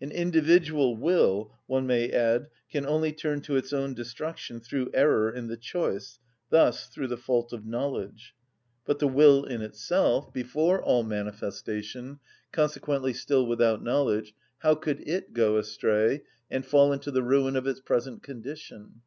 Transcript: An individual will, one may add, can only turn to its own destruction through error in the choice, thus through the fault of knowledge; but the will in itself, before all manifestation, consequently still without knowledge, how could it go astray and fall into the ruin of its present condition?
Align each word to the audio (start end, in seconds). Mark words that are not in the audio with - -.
An 0.00 0.10
individual 0.10 0.96
will, 0.96 1.52
one 1.68 1.86
may 1.86 2.10
add, 2.10 2.48
can 2.68 2.84
only 2.84 3.12
turn 3.12 3.42
to 3.42 3.54
its 3.54 3.72
own 3.72 3.94
destruction 3.94 4.58
through 4.58 4.90
error 4.92 5.32
in 5.32 5.46
the 5.46 5.56
choice, 5.56 6.18
thus 6.50 6.88
through 6.88 7.06
the 7.06 7.16
fault 7.16 7.52
of 7.52 7.64
knowledge; 7.64 8.34
but 8.84 8.98
the 8.98 9.06
will 9.06 9.44
in 9.44 9.62
itself, 9.62 10.32
before 10.32 10.82
all 10.82 11.04
manifestation, 11.04 12.18
consequently 12.50 13.12
still 13.12 13.46
without 13.46 13.80
knowledge, 13.80 14.34
how 14.58 14.74
could 14.74 15.00
it 15.08 15.32
go 15.32 15.58
astray 15.58 16.22
and 16.50 16.66
fall 16.66 16.92
into 16.92 17.12
the 17.12 17.22
ruin 17.22 17.54
of 17.54 17.68
its 17.68 17.78
present 17.78 18.20
condition? 18.20 19.02